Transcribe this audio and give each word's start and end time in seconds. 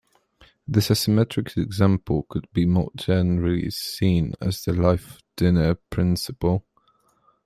This 0.67 0.89
asymmetric 0.89 1.55
example 1.61 2.25
could 2.27 2.51
be 2.53 2.65
more 2.65 2.89
generally 2.95 3.69
seen 3.69 4.33
as 4.41 4.65
the 4.65 4.73
life-dinner 4.73 5.75
principle. 5.91 6.65